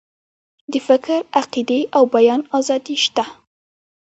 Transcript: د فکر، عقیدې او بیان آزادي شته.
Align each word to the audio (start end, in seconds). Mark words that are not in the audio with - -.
د 0.71 0.73
فکر، 0.87 1.19
عقیدې 1.41 1.81
او 1.95 2.03
بیان 2.15 2.41
آزادي 2.57 2.95
شته. 3.05 3.23